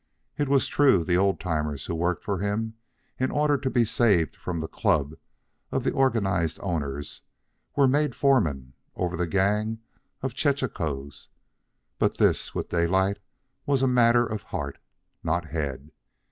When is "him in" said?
2.39-3.29